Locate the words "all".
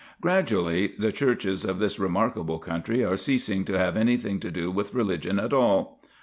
5.53-6.01